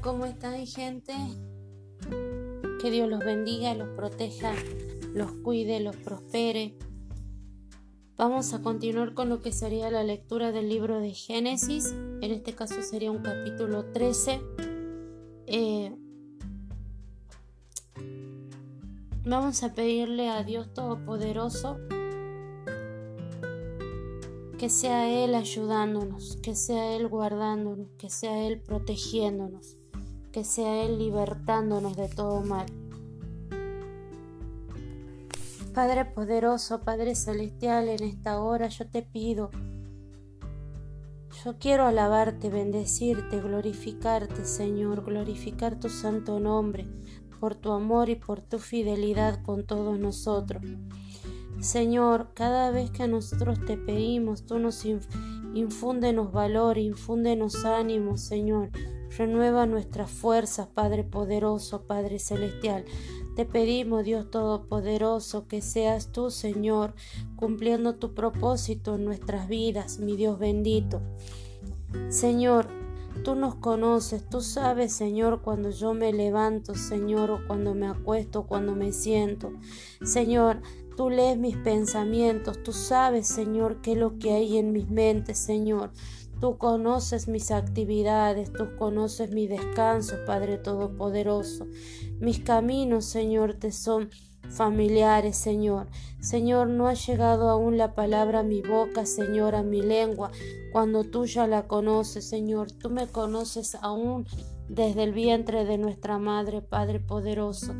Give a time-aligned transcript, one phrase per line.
[0.00, 1.14] ¿cómo están gente?
[2.80, 4.52] Que Dios los bendiga, los proteja,
[5.14, 6.76] los cuide, los prospere.
[8.16, 11.92] Vamos a continuar con lo que sería la lectura del libro de Génesis.
[12.20, 14.40] En este caso sería un capítulo 13.
[15.46, 15.94] Eh,
[19.24, 21.78] vamos a pedirle a Dios Todopoderoso
[24.58, 29.76] que sea Él ayudándonos, que sea Él guardándonos, que sea Él protegiéndonos,
[30.32, 32.66] que sea Él libertándonos de todo mal.
[35.74, 39.50] Padre poderoso, Padre celestial, en esta hora yo te pido,
[41.44, 46.86] yo quiero alabarte, bendecirte, glorificarte, Señor, glorificar tu santo nombre
[47.40, 50.62] por tu amor y por tu fidelidad con todos nosotros.
[51.58, 54.84] Señor, cada vez que nosotros te pedimos, tú nos
[55.54, 58.70] infúndenos valor, infúndenos ánimo, Señor.
[59.16, 62.84] Renueva nuestras fuerzas, Padre poderoso, Padre celestial.
[63.36, 66.94] Te pedimos, Dios Todopoderoso, que seas tú, Señor,
[67.36, 71.00] cumpliendo tu propósito en nuestras vidas, mi Dios bendito.
[72.08, 72.68] Señor,
[73.24, 78.46] Tú nos conoces, tú sabes, Señor, cuando yo me levanto, Señor, o cuando me acuesto,
[78.46, 79.52] cuando me siento.
[80.02, 80.62] Señor,
[80.96, 85.38] Tú lees mis pensamientos, tú sabes, Señor, qué es lo que hay en mis mentes,
[85.38, 85.90] Señor.
[86.42, 91.68] Tú conoces mis actividades, tú conoces mi descanso, Padre Todopoderoso.
[92.18, 94.10] Mis caminos, Señor, te son
[94.50, 95.86] familiares, Señor.
[96.20, 100.32] Señor, no ha llegado aún la palabra a mi boca, Señor, a mi lengua,
[100.72, 102.72] cuando tú ya la conoces, Señor.
[102.72, 104.26] Tú me conoces aún
[104.68, 107.74] desde el vientre de nuestra Madre, Padre poderoso,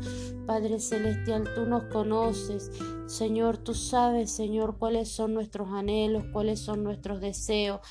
[0.45, 2.71] Padre celestial, tú nos conoces,
[3.07, 7.81] Señor, tú sabes, Señor, cuáles son nuestros anhelos, cuáles son nuestros deseos.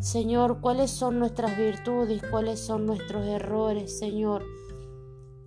[0.00, 4.44] Señor, cuáles son nuestras virtudes, cuáles son nuestros errores, Señor.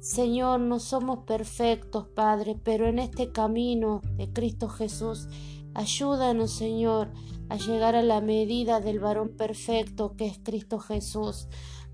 [0.01, 5.27] Señor, no somos perfectos, Padre, pero en este camino de Cristo Jesús,
[5.73, 7.11] ayúdanos, Señor,
[7.47, 11.47] a llegar a la medida del varón perfecto que es Cristo Jesús.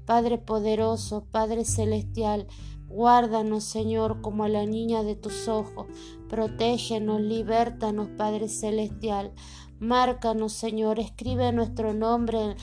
[0.05, 2.47] Padre poderoso, Padre celestial,
[2.87, 5.87] guárdanos, Señor, como a la niña de tus ojos.
[6.29, 9.33] Protégenos, libértanos, Padre celestial.
[9.79, 12.55] Márcanos, Señor, escribe nuestro nombre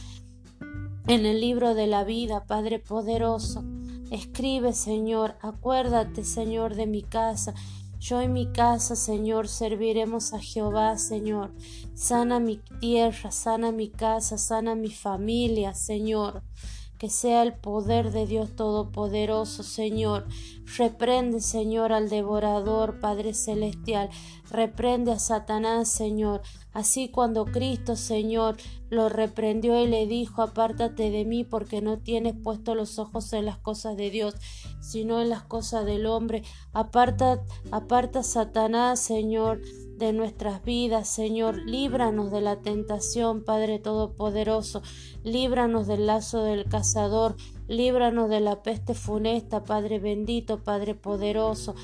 [1.07, 3.63] en el libro de la vida, Padre poderoso.
[4.11, 7.55] Escribe, Señor, acuérdate, Señor, de mi casa.
[7.99, 11.55] Yo en mi casa, Señor, serviremos a Jehová, Señor.
[11.95, 16.43] Sana mi tierra, sana mi casa, sana mi familia, Señor
[16.99, 20.27] que sea el poder de Dios Todopoderoso, Señor.
[20.79, 24.11] Reprende, Señor, al devorador, Padre Celestial.
[24.51, 26.43] Reprende a Satanás, Señor.
[26.75, 28.57] Así cuando Cristo, Señor,
[28.91, 33.47] lo reprendió y le dijo, apártate de mí porque no tienes puesto los ojos en
[33.47, 34.35] las cosas de Dios,
[34.81, 36.43] sino en las cosas del hombre.
[36.73, 37.41] Aparta,
[37.71, 39.61] aparta Satanás, Señor
[39.97, 41.57] de nuestras vidas, Señor.
[41.65, 44.83] Líbranos de la tentación, Padre Todopoderoso.
[45.23, 47.37] Líbranos del lazo del cazador.
[47.69, 51.75] Líbranos de la peste funesta, Padre bendito, Padre poderoso.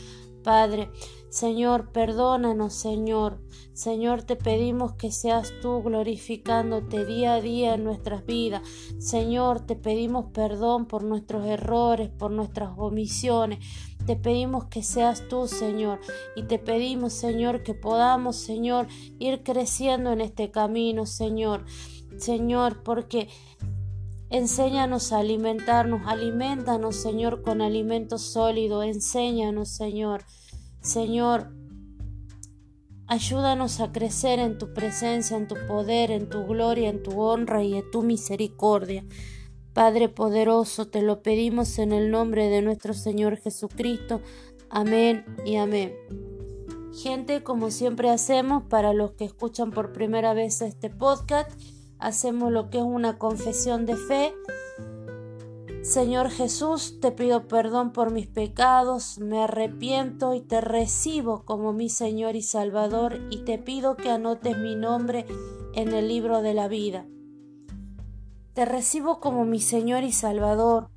[0.42, 0.90] Padre,
[1.28, 3.40] Señor, perdónanos, Señor.
[3.72, 8.62] Señor, te pedimos que seas tú glorificándote día a día en nuestras vidas.
[8.98, 13.64] Señor, te pedimos perdón por nuestros errores, por nuestras omisiones.
[14.06, 16.00] Te pedimos que seas tú, Señor,
[16.34, 21.64] y te pedimos, Señor, que podamos, Señor, ir creciendo en este camino, Señor.
[22.16, 23.28] Señor, porque
[24.30, 30.24] enséñanos a alimentarnos, alimentanos, Señor, con alimento sólido, enséñanos, Señor.
[30.80, 31.52] Señor,
[33.06, 37.62] ayúdanos a crecer en tu presencia, en tu poder, en tu gloria, en tu honra
[37.62, 39.04] y en tu misericordia.
[39.74, 44.20] Padre poderoso, te lo pedimos en el nombre de nuestro Señor Jesucristo.
[44.68, 45.94] Amén y amén.
[46.92, 51.50] Gente, como siempre hacemos, para los que escuchan por primera vez este podcast,
[52.00, 54.34] hacemos lo que es una confesión de fe.
[55.82, 61.88] Señor Jesús, te pido perdón por mis pecados, me arrepiento y te recibo como mi
[61.88, 65.26] Señor y Salvador y te pido que anotes mi nombre
[65.74, 67.06] en el libro de la vida.
[68.52, 70.90] Te recibo como mi Señor y Salvador.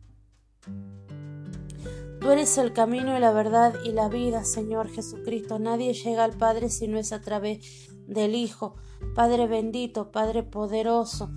[2.20, 5.60] Tú eres el camino y la verdad y la vida, Señor Jesucristo.
[5.60, 8.76] Nadie llega al Padre si no es a través del Hijo.
[9.16, 11.30] Padre bendito, Padre poderoso.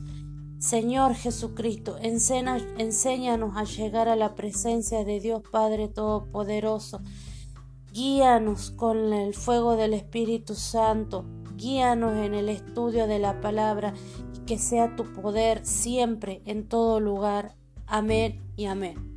[0.58, 7.00] Señor Jesucristo, enséñanos a llegar a la presencia de Dios Padre Todopoderoso.
[7.92, 11.24] Guíanos con el fuego del Espíritu Santo.
[11.56, 13.94] Guíanos en el estudio de la palabra
[14.46, 17.54] que sea tu poder siempre, en todo lugar.
[17.86, 19.15] Amén y amén.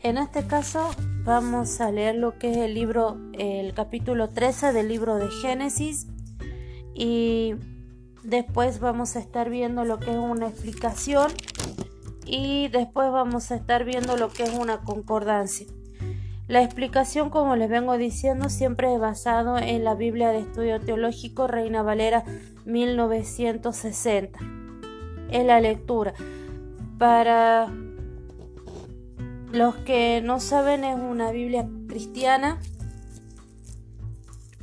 [0.00, 0.90] En este caso
[1.24, 6.06] vamos a leer lo que es el libro, el capítulo 13 del libro de Génesis
[6.94, 7.56] y
[8.22, 11.32] después vamos a estar viendo lo que es una explicación
[12.24, 15.66] y después vamos a estar viendo lo que es una concordancia.
[16.46, 21.48] La explicación, como les vengo diciendo, siempre es basado en la Biblia de Estudio Teológico
[21.48, 22.24] Reina Valera
[22.64, 24.38] 1960.
[25.30, 26.14] Es la lectura.
[26.98, 27.70] Para
[29.52, 32.60] los que no saben, es una Biblia cristiana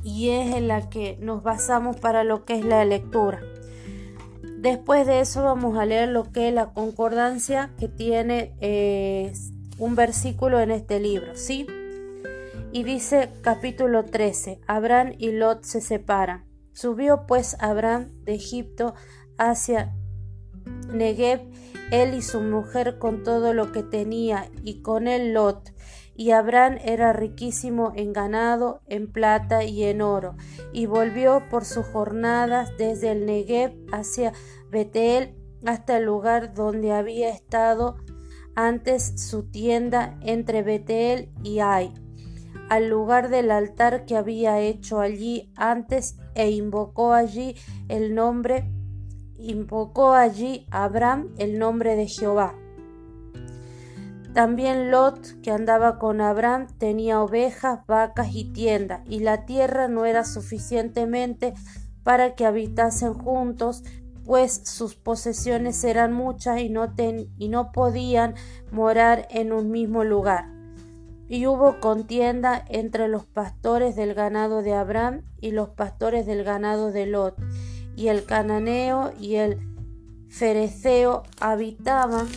[0.04, 3.40] y es en la que nos basamos para lo que es la lectura.
[4.58, 9.32] Después de eso vamos a leer lo que es la concordancia que tiene eh,
[9.78, 11.66] un versículo en este libro, ¿sí?
[12.72, 16.44] Y dice capítulo 13, Abraham y Lot se separan.
[16.72, 18.94] Subió pues Abraham de Egipto
[19.38, 19.94] hacia
[20.92, 21.40] Negev,
[21.90, 25.72] él y su mujer con todo lo que tenía, y con él Lot.
[26.14, 30.36] Y Abraham era riquísimo en ganado, en plata y en oro,
[30.72, 34.32] y volvió por sus jornadas desde el Negev hacia
[34.70, 37.96] Betel hasta el lugar donde había estado
[38.54, 41.92] antes su tienda entre Betel y Ai,
[42.70, 47.54] al lugar del altar que había hecho allí antes e invocó allí
[47.88, 48.72] el nombre
[49.38, 52.54] invocó allí Abraham el nombre de Jehová.
[54.36, 60.04] También Lot, que andaba con Abraham, tenía ovejas, vacas y tienda, y la tierra no
[60.04, 61.54] era suficientemente
[62.02, 63.82] para que habitasen juntos,
[64.26, 66.92] pues sus posesiones eran muchas y no,
[67.38, 68.34] y no podían
[68.70, 70.44] morar en un mismo lugar.
[71.28, 76.92] Y hubo contienda entre los pastores del ganado de Abraham y los pastores del ganado
[76.92, 77.36] de Lot,
[77.96, 79.58] y el cananeo y el
[80.28, 82.28] fereceo habitaban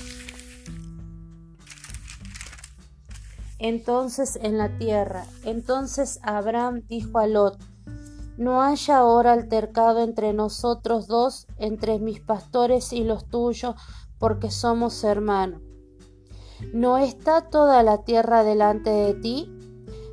[3.60, 5.26] entonces en la tierra.
[5.44, 7.60] Entonces Abraham dijo a Lot,
[8.38, 13.76] no haya ahora altercado entre nosotros dos, entre mis pastores y los tuyos,
[14.18, 15.62] porque somos hermanos.
[16.74, 19.54] ¿No está toda la tierra delante de ti?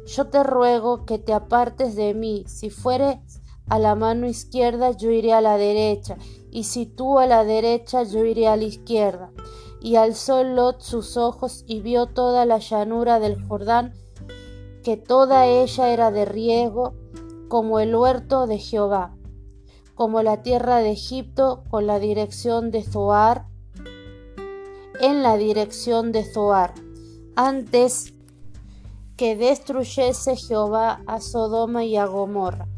[0.06, 2.44] Yo te ruego que te apartes de mí.
[2.48, 3.18] Si fueres
[3.68, 6.16] a la mano izquierda, yo iré a la derecha,
[6.50, 9.32] y si tú a la derecha, yo iré a la izquierda.
[9.80, 13.92] Y alzó Lot sus ojos y vio toda la llanura del Jordán,
[14.82, 16.94] que toda ella era de riego,
[17.48, 19.16] como el huerto de Jehová,
[19.94, 23.46] como la tierra de Egipto con la dirección de Zoar,
[25.00, 26.74] en la dirección de Zoar,
[27.34, 28.14] antes
[29.16, 32.68] que destruyese Jehová a Sodoma y a Gomorra.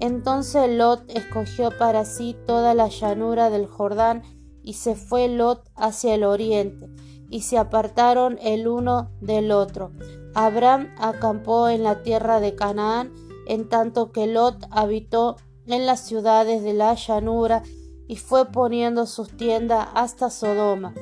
[0.00, 4.22] Entonces Lot escogió para sí toda la llanura del Jordán
[4.62, 6.88] y se fue Lot hacia el oriente,
[7.30, 9.92] y se apartaron el uno del otro.
[10.34, 13.12] Abraham acampó en la tierra de Canaán,
[13.46, 15.36] en tanto que Lot habitó
[15.66, 17.62] en las ciudades de la llanura
[18.06, 20.94] y fue poniendo sus tiendas hasta Sodoma.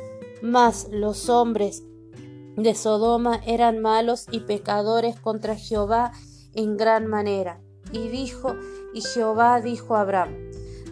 [0.42, 1.82] Mas los hombres
[2.56, 6.12] de Sodoma eran malos y pecadores contra Jehová
[6.54, 7.60] en gran manera.
[7.92, 8.56] Y dijo,
[8.94, 10.34] y Jehová dijo a Abraham,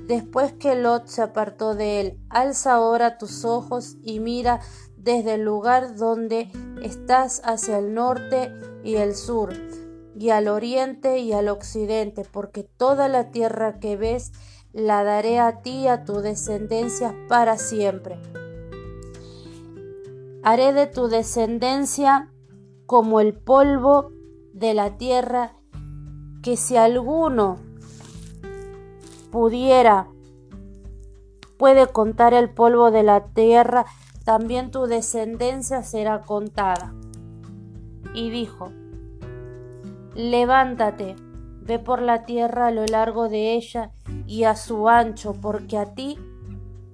[0.06, 4.60] después que Lot se apartó de él, alza ahora tus ojos y mira
[4.96, 6.50] desde el lugar donde
[6.82, 8.52] estás hacia el norte
[8.82, 9.52] y el sur
[10.16, 14.32] y al oriente y al occidente, porque toda la tierra que ves
[14.72, 18.18] la daré a ti y a tu descendencia para siempre.
[20.42, 22.32] Haré de tu descendencia
[22.86, 24.12] como el polvo
[24.52, 25.56] de la tierra,
[26.44, 27.56] que si alguno
[29.32, 30.08] pudiera,
[31.56, 33.86] puede contar el polvo de la tierra,
[34.26, 36.92] también tu descendencia será contada.
[38.12, 38.70] Y dijo,
[40.14, 41.16] Levántate,
[41.62, 43.92] ve por la tierra a lo largo de ella
[44.26, 46.18] y a su ancho, porque a ti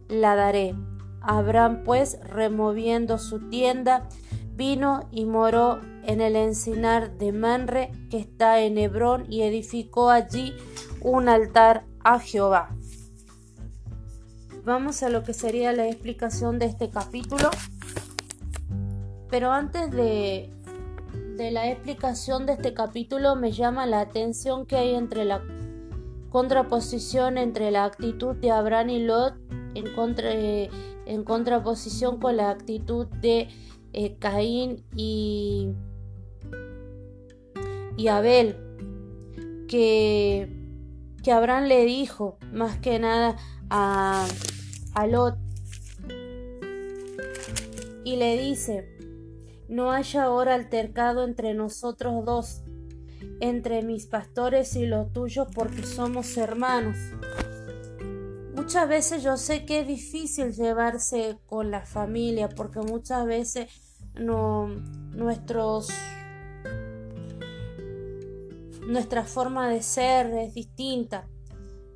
[0.09, 0.77] la daré.
[1.23, 4.09] Abraham pues, removiendo su tienda,
[4.61, 10.55] vino y moró en el encinar de Manre, que está en Hebrón, y edificó allí
[11.01, 12.77] un altar a Jehová.
[14.63, 17.49] Vamos a lo que sería la explicación de este capítulo.
[19.31, 20.51] Pero antes de
[21.39, 25.41] de la explicación de este capítulo me llama la atención que hay entre la
[26.29, 29.37] contraposición entre la actitud de Abraham y Lot
[29.75, 29.87] en,
[31.07, 33.49] en contraposición con la actitud de
[33.93, 35.73] eh, Caín y,
[37.97, 38.57] y Abel,
[39.69, 40.49] que,
[41.23, 43.37] que Abraham le dijo más que nada
[43.69, 44.27] a,
[44.95, 45.37] a Lot
[48.05, 48.89] y le dice,
[49.69, 52.63] no haya ahora altercado entre nosotros dos,
[53.41, 56.97] entre mis pastores y los tuyos, porque somos hermanos.
[58.71, 63.69] Muchas veces yo sé que es difícil llevarse con la familia, porque muchas veces
[64.15, 65.89] no, nuestros
[68.87, 71.27] nuestra forma de ser es distinta.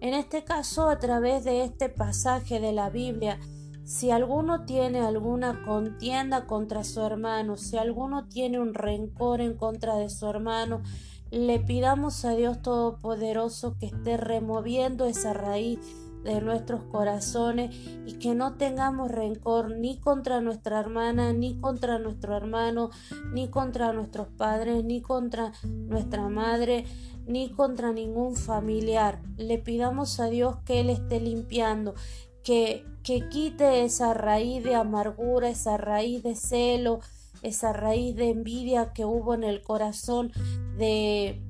[0.00, 3.38] En este caso, a través de este pasaje de la Biblia,
[3.84, 9.94] si alguno tiene alguna contienda contra su hermano, si alguno tiene un rencor en contra
[9.94, 10.82] de su hermano,
[11.30, 15.78] le pidamos a Dios Todopoderoso que esté removiendo esa raíz
[16.24, 17.74] de nuestros corazones
[18.06, 22.90] y que no tengamos rencor ni contra nuestra hermana, ni contra nuestro hermano,
[23.32, 26.86] ni contra nuestros padres, ni contra nuestra madre,
[27.26, 29.20] ni contra ningún familiar.
[29.36, 31.94] Le pidamos a Dios que Él esté limpiando,
[32.42, 37.00] que, que quite esa raíz de amargura, esa raíz de celo,
[37.42, 40.32] esa raíz de envidia que hubo en el corazón
[40.78, 41.42] de,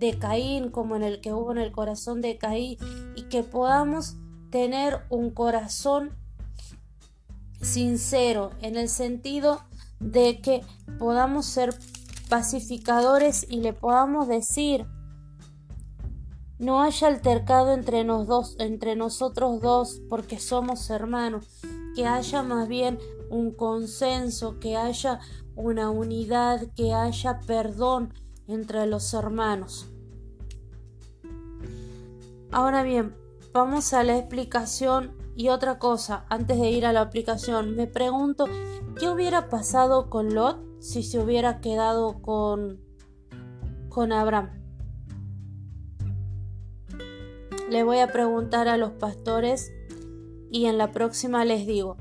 [0.00, 2.78] de Caín, como en el que hubo en el corazón de Caín,
[3.14, 4.16] y que podamos
[4.50, 6.16] tener un corazón
[7.60, 9.60] sincero, en el sentido
[10.00, 10.62] de que
[10.98, 11.74] podamos ser
[12.30, 14.86] pacificadores y le podamos decir
[16.58, 21.46] no haya altercado entre, nos dos, entre nosotros dos porque somos hermanos,
[21.94, 22.98] que haya más bien
[23.30, 25.20] un consenso, que haya
[25.56, 28.12] una unidad, que haya perdón
[28.46, 29.89] entre los hermanos.
[32.52, 33.14] Ahora bien,
[33.52, 38.46] vamos a la explicación y otra cosa, antes de ir a la aplicación, me pregunto,
[38.98, 42.80] ¿qué hubiera pasado con Lot si se hubiera quedado con,
[43.88, 44.50] con Abraham?
[47.70, 49.72] Le voy a preguntar a los pastores
[50.50, 51.98] y en la próxima les digo.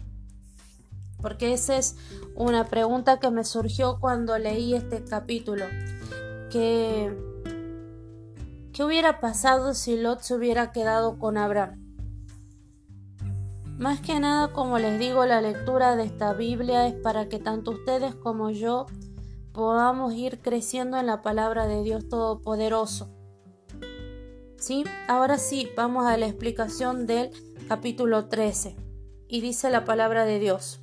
[1.22, 1.96] Porque esa es
[2.36, 5.66] una pregunta que me surgió cuando leí este capítulo.
[8.80, 11.82] ¿Qué hubiera pasado si Lot se hubiera quedado con Abraham?
[13.78, 17.72] Más que nada, como les digo, la lectura de esta Biblia es para que tanto
[17.72, 18.86] ustedes como yo
[19.52, 23.10] podamos ir creciendo en la palabra de Dios Todopoderoso.
[24.56, 24.86] ¿Sí?
[25.10, 27.32] Ahora sí, vamos a la explicación del
[27.68, 28.78] capítulo 13.
[29.28, 30.80] Y dice la palabra de Dios.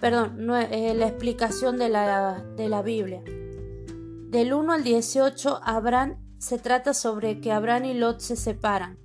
[0.00, 3.24] Perdón, no, eh, la explicación de la, de la Biblia.
[3.24, 8.98] Del 1 al 18, Abraham se trata sobre que Abraham y Lot se separan.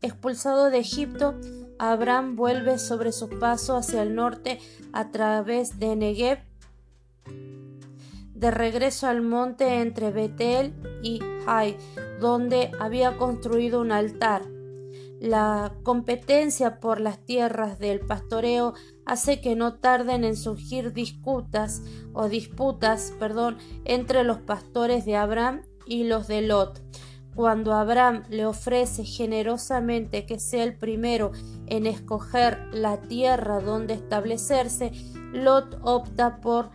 [0.00, 1.34] Expulsado de Egipto,
[1.78, 4.58] Abraham vuelve sobre su paso hacia el norte
[4.92, 6.38] a través de Negev
[8.42, 11.76] de regreso al monte entre Betel y Hai,
[12.20, 14.42] donde había construido un altar.
[15.20, 18.74] La competencia por las tierras del pastoreo
[19.06, 25.62] hace que no tarden en surgir disputas o disputas, perdón, entre los pastores de Abraham
[25.86, 26.80] y los de Lot.
[27.34, 31.32] Cuando Abraham le ofrece generosamente que sea el primero
[31.66, 34.92] en escoger la tierra donde establecerse,
[35.32, 36.70] Lot opta por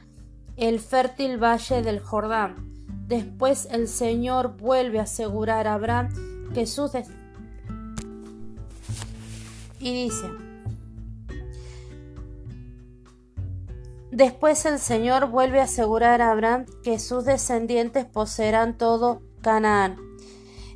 [0.55, 2.55] el fértil valle del Jordán.
[3.07, 6.09] Después el Señor vuelve a asegurar a Abraham
[6.53, 6.91] que sus
[9.79, 10.46] y dice
[14.17, 19.97] Después el Señor vuelve a asegurar a Abraham que sus descendientes poseerán todo Canaán.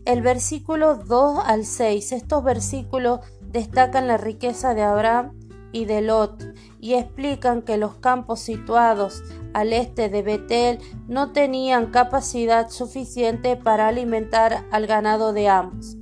[0.05, 2.12] El versículo 2 al 6.
[2.12, 5.39] Estos versículos destacan la riqueza de Abraham
[5.71, 9.24] y de Lot y explican que los campos situados
[9.55, 15.98] al este de Betel no tenían capacidad suficiente para alimentar al ganado de ambos.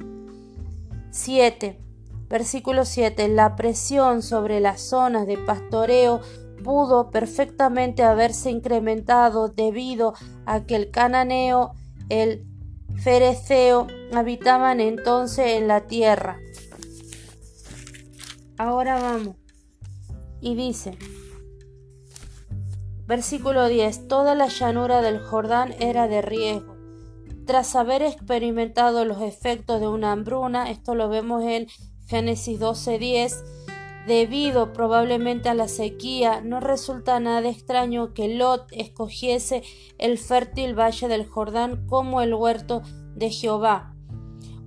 [1.11, 1.79] 7.
[2.27, 3.29] Versículo 7.
[3.29, 6.19] La presión sobre las zonas de pastoreo
[6.63, 10.13] pudo perfectamente haberse incrementado debido
[10.45, 11.73] a que el cananeo,
[12.09, 12.45] el
[12.97, 16.37] fereceo habitaban entonces en la tierra.
[18.57, 19.35] Ahora vamos
[20.41, 20.97] y dice,
[23.05, 26.75] versículo 10, toda la llanura del Jordán era de riesgo.
[27.45, 31.67] Tras haber experimentado los efectos de una hambruna, esto lo vemos en
[32.05, 33.43] Génesis 12:10,
[34.09, 39.63] debido probablemente a la sequía, no resulta nada extraño que Lot escogiese
[39.97, 42.81] el fértil valle del Jordán como el huerto
[43.15, 43.95] de Jehová,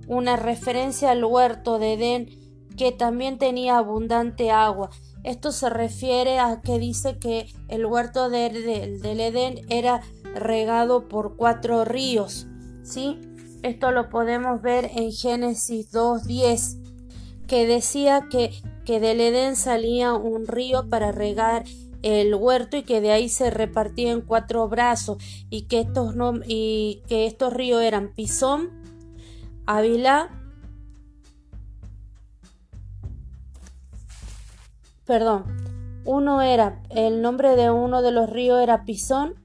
[0.07, 2.29] una referencia al huerto de Edén
[2.77, 4.89] que también tenía abundante agua.
[5.23, 10.01] Esto se refiere a que dice que el huerto del Edén era
[10.33, 12.47] regado por cuatro ríos.
[12.81, 13.19] ¿sí?
[13.61, 18.51] Esto lo podemos ver en Génesis 2.10, que decía que,
[18.85, 21.63] que del Edén salía un río para regar
[22.01, 25.17] el huerto y que de ahí se repartía en cuatro brazos
[25.49, 26.13] y que estos,
[26.47, 28.69] y que estos ríos eran Pisón,
[29.65, 30.29] Ávila,
[35.05, 35.45] perdón,
[36.05, 39.35] uno era, el nombre de uno de los ríos era Pisón,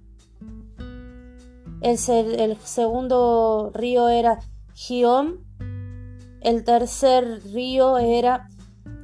[1.80, 4.40] el, segundo río era
[4.74, 5.44] Gión,
[6.40, 8.48] el tercer río era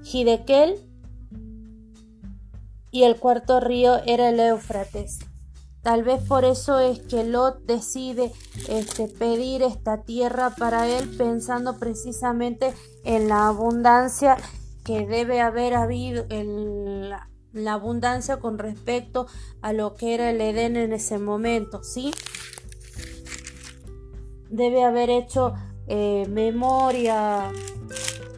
[0.04, 0.76] Hidekel
[2.90, 5.18] y el cuarto río era el Éufrates.
[5.82, 8.32] Tal vez por eso es que Lot decide
[8.68, 12.72] este, pedir esta tierra para él pensando precisamente
[13.04, 14.38] en la abundancia
[14.84, 17.28] que debe haber habido, en la,
[17.68, 19.26] abundancia con respecto
[19.60, 22.12] a lo que era el Edén en ese momento, ¿sí?
[24.48, 25.52] Debe haber hecho
[25.86, 27.50] eh, memoria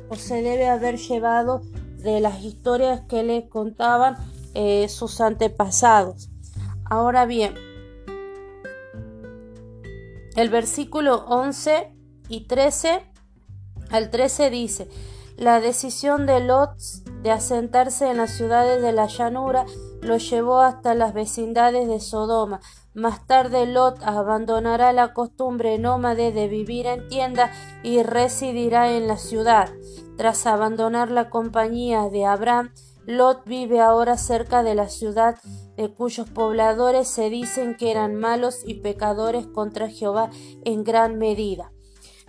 [0.08, 1.62] o se debe haber llevado
[1.98, 4.16] de las historias que le contaban
[4.54, 6.30] eh, sus antepasados.
[6.84, 7.54] Ahora bien,
[10.36, 11.92] el versículo 11
[12.28, 13.02] y 13
[13.90, 14.88] al 13 dice,
[15.36, 16.78] la decisión de Lot
[17.22, 19.66] de asentarse en las ciudades de la llanura
[20.00, 22.60] lo llevó hasta las vecindades de Sodoma.
[22.96, 29.18] Más tarde Lot abandonará la costumbre nómade de vivir en tienda y residirá en la
[29.18, 29.68] ciudad.
[30.16, 32.72] Tras abandonar la compañía de Abraham,
[33.04, 35.36] Lot vive ahora cerca de la ciudad
[35.76, 40.30] de cuyos pobladores se dicen que eran malos y pecadores contra Jehová
[40.64, 41.72] en gran medida.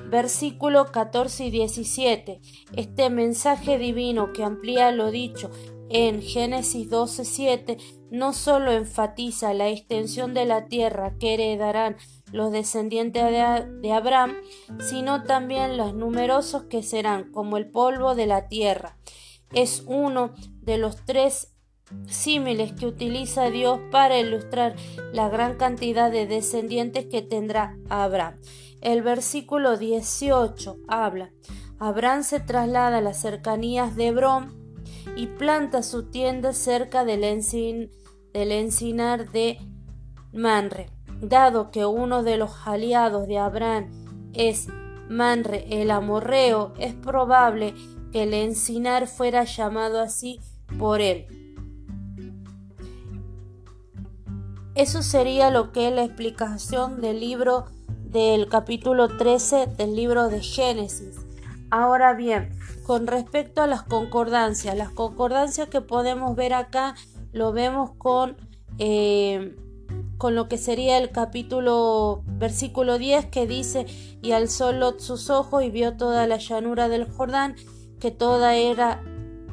[0.10, 2.42] Versículo 14 y 17.
[2.76, 5.50] Este mensaje divino que amplía lo dicho
[5.90, 7.78] en Génesis 12:7
[8.10, 11.98] no solo enfatiza la extensión de la tierra que heredarán
[12.32, 14.36] los descendientes de, Abraham,
[14.80, 18.98] sino también los numerosos que serán como el polvo de la tierra
[19.54, 21.54] es uno de los tres
[22.08, 24.76] símiles que utiliza Dios para ilustrar
[25.14, 28.42] la gran cantidad de descendientes que tendrá Abraham.
[28.82, 31.32] El versículo 18 habla,
[31.80, 34.57] Abraham se traslada a las cercanías de Hebrón
[35.16, 37.24] y planta su tienda cerca del,
[38.34, 39.58] encinar de
[40.34, 40.90] Manre.
[41.22, 43.92] Dado que uno de los aliados de Abraham
[44.34, 44.68] es
[45.10, 47.74] Manre el amorreo, es probable
[48.12, 50.40] que el encinar fuera llamado así
[50.78, 51.28] por él.
[54.76, 57.66] Eso sería lo que es la explicación del libro
[58.04, 61.27] del capítulo 13 del libro de Génesis.
[61.70, 62.50] Ahora bien,
[62.84, 66.96] con respecto a las concordancias, las concordancias que podemos ver acá
[67.34, 68.38] lo vemos con,
[68.80, 69.56] eh,
[70.18, 73.86] con lo que sería el capítulo versículo 10 que dice
[74.22, 77.56] y alzó Lot sus ojos y vio toda la llanura del Jordán
[78.00, 79.04] que toda era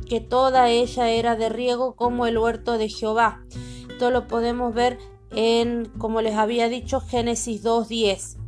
[0.09, 3.43] que toda ella era de riego como el huerto de Jehová.
[3.89, 4.99] Esto lo podemos ver
[5.31, 8.44] en, como les había dicho, Génesis 2.10.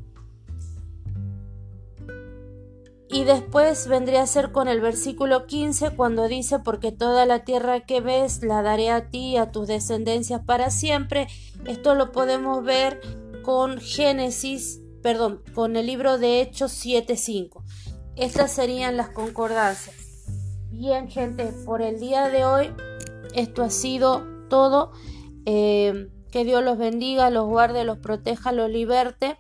[3.16, 7.81] Y después vendría a ser con el versículo 15 cuando dice, porque toda la tierra
[7.81, 11.26] que ves la daré a ti y a tus descendencias para siempre.
[11.64, 13.00] Esto lo podemos ver
[13.42, 17.62] con Génesis, perdón, con el libro de Hechos 7.5.
[18.16, 19.96] Estas serían las concordancias.
[20.70, 22.70] Bien, gente, por el día de hoy
[23.35, 24.92] esto ha sido todo.
[25.46, 29.38] Eh, que Dios los bendiga, los guarde, los proteja, los liberte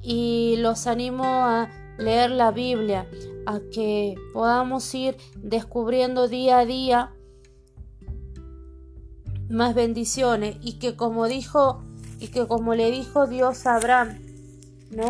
[0.00, 3.08] y los animo a leer la Biblia,
[3.46, 7.14] a que podamos ir descubriendo día a día
[9.48, 11.84] más bendiciones y que como dijo
[12.18, 14.18] y que como le dijo Dios a Abraham,
[14.90, 15.08] ¿no?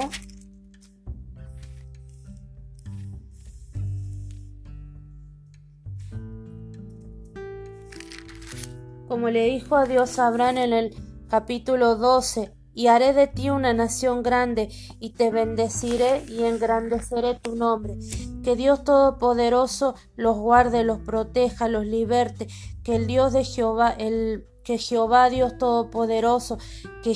[9.14, 10.94] como le dijo a Dios a Abraham en el
[11.29, 14.69] capítulo 12, y haré de ti una nación grande,
[15.01, 17.97] y te bendeciré y engrandeceré tu nombre.
[18.43, 22.49] Que Dios Todopoderoso los guarde, los proteja, los liberte,
[22.83, 26.59] que el Dios de Jehová, el que Jehová Dios Todopoderoso,
[27.03, 27.15] que,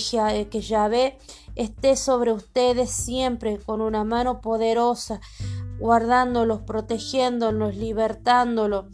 [0.50, 1.18] que Yahvé
[1.54, 5.20] esté sobre ustedes siempre con una mano poderosa,
[5.78, 8.86] guardándolos, protegiéndolos, libertándolos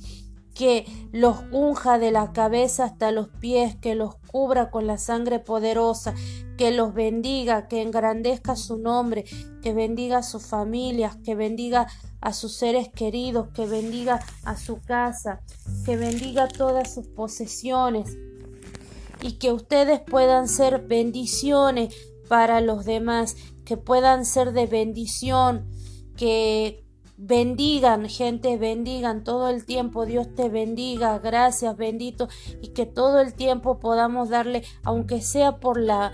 [0.55, 5.41] que los unja de la cabeza hasta los pies, que los cubra con la sangre
[5.41, 6.15] poderosa,
[6.57, 9.25] que los bendiga, que engrandezca su nombre,
[9.63, 11.89] que bendiga a sus familias, que bendiga
[12.21, 15.41] a sus seres queridos, que bendiga a su casa,
[15.85, 18.17] que bendiga todas sus posesiones
[19.21, 21.95] y que ustedes puedan ser bendiciones
[22.29, 25.69] para los demás, que puedan ser de bendición,
[26.17, 26.84] que
[27.27, 30.05] Bendigan, gente, bendigan todo el tiempo.
[30.05, 31.19] Dios te bendiga.
[31.21, 32.29] Gracias, bendito.
[32.61, 36.13] Y que todo el tiempo podamos darle, aunque sea por la,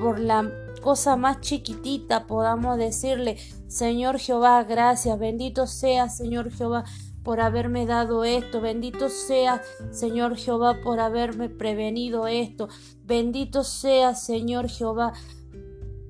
[0.00, 0.48] por la
[0.80, 5.18] cosa más chiquitita, podamos decirle, Señor Jehová, gracias.
[5.18, 6.84] Bendito sea, Señor Jehová
[7.24, 8.60] por haberme dado esto.
[8.60, 12.68] Bendito sea, Señor Jehová, por haberme prevenido esto.
[13.04, 15.14] Bendito sea, Señor Jehová,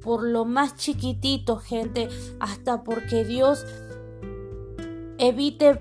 [0.02, 3.64] por lo más chiquitito, gente, hasta porque Dios
[5.22, 5.80] evite,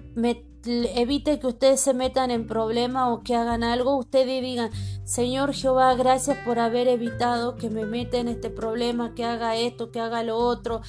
[0.64, 3.98] evite que ustedes se metan en problemas o que hagan algo.
[3.98, 4.70] Ustedes digan,
[5.04, 9.92] Señor Jehová, gracias por haber evitado que me meta en este problema, que haga esto,
[9.92, 10.82] que haga lo otro.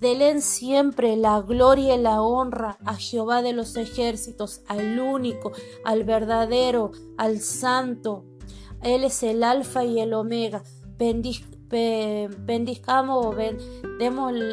[0.00, 5.52] Delen siempre la gloria y la honra a Jehová de los ejércitos, al único,
[5.84, 8.24] al verdadero, al santo.
[8.82, 10.62] Él es el alfa y el omega.
[11.72, 13.34] Bendizcamos,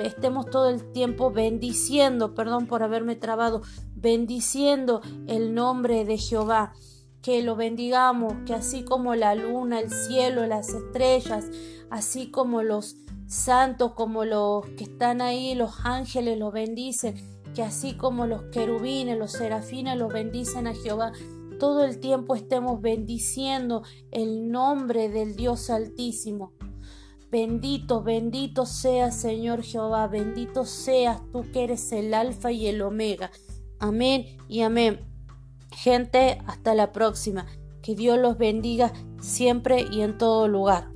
[0.03, 3.62] estemos todo el tiempo bendiciendo, perdón por haberme trabado,
[3.93, 6.73] bendiciendo el nombre de Jehová.
[7.21, 11.51] Que lo bendigamos, que así como la luna, el cielo, las estrellas,
[11.89, 12.95] así como los
[13.27, 17.15] santos como los que están ahí, los ángeles los bendicen,
[17.53, 21.12] que así como los querubines, los serafines los bendicen a Jehová,
[21.60, 26.53] todo el tiempo estemos bendiciendo el nombre del Dios Altísimo.
[27.31, 33.29] Bendito, bendito seas Señor Jehová, bendito seas tú que eres el alfa y el omega.
[33.79, 35.01] Amén y amén.
[35.71, 37.45] Gente, hasta la próxima.
[37.83, 40.89] Que Dios los bendiga siempre y en todo lugar.